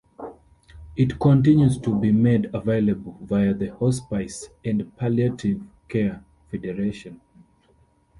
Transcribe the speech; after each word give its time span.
It 0.95 1.19
continues 1.19 1.77
to 1.77 1.93
be 1.93 2.11
made 2.11 2.49
available 2.55 3.19
via 3.21 3.53
the 3.53 3.67
Hospice 3.67 4.49
and 4.65 4.97
Palliative 4.97 5.61
Care 5.89 6.25
Federation. 6.49 7.21